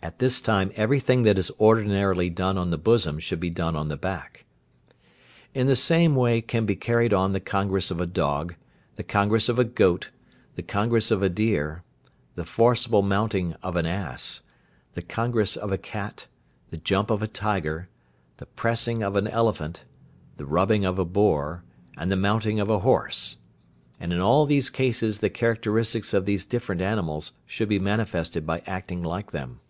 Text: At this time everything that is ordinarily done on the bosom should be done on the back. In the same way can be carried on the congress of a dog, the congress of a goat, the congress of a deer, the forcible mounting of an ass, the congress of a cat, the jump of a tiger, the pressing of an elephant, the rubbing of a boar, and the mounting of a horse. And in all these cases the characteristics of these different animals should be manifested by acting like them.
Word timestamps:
At 0.00 0.20
this 0.20 0.40
time 0.40 0.72
everything 0.74 1.24
that 1.24 1.38
is 1.38 1.50
ordinarily 1.60 2.30
done 2.30 2.56
on 2.56 2.70
the 2.70 2.78
bosom 2.78 3.18
should 3.18 3.40
be 3.40 3.50
done 3.50 3.76
on 3.76 3.88
the 3.88 3.96
back. 3.96 4.46
In 5.52 5.66
the 5.66 5.76
same 5.76 6.14
way 6.14 6.40
can 6.40 6.64
be 6.64 6.76
carried 6.76 7.12
on 7.12 7.32
the 7.32 7.40
congress 7.40 7.90
of 7.90 8.00
a 8.00 8.06
dog, 8.06 8.54
the 8.96 9.02
congress 9.02 9.50
of 9.50 9.58
a 9.58 9.64
goat, 9.64 10.08
the 10.54 10.62
congress 10.62 11.10
of 11.10 11.22
a 11.22 11.28
deer, 11.28 11.82
the 12.36 12.46
forcible 12.46 13.02
mounting 13.02 13.52
of 13.62 13.76
an 13.76 13.84
ass, 13.84 14.42
the 14.94 15.02
congress 15.02 15.56
of 15.56 15.72
a 15.72 15.76
cat, 15.76 16.26
the 16.70 16.78
jump 16.78 17.10
of 17.10 17.22
a 17.22 17.26
tiger, 17.28 17.90
the 18.38 18.46
pressing 18.46 19.02
of 19.02 19.14
an 19.14 19.26
elephant, 19.26 19.84
the 20.38 20.46
rubbing 20.46 20.86
of 20.86 20.98
a 20.98 21.04
boar, 21.04 21.64
and 21.98 22.10
the 22.10 22.16
mounting 22.16 22.60
of 22.60 22.70
a 22.70 22.78
horse. 22.78 23.38
And 24.00 24.10
in 24.12 24.20
all 24.20 24.46
these 24.46 24.70
cases 24.70 25.18
the 25.18 25.28
characteristics 25.28 26.14
of 26.14 26.24
these 26.24 26.46
different 26.46 26.80
animals 26.80 27.32
should 27.44 27.68
be 27.68 27.80
manifested 27.80 28.46
by 28.46 28.62
acting 28.64 29.02
like 29.02 29.32
them. 29.32 29.60